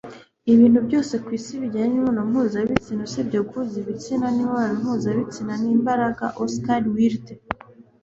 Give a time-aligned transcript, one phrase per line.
[0.53, 6.81] ibintu byose ku isi bijyanye n'imibonano mpuzabitsina usibye guhuza ibitsina imibonano mpuzabitsina ni imbaraga- oscar
[6.95, 7.33] wilde